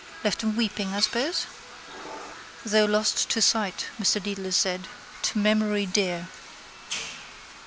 [0.23, 1.45] Left him weeping, I suppose?
[2.65, 4.87] —Though lost to sight, Mr Dedalus said,
[5.21, 6.27] to memory dear.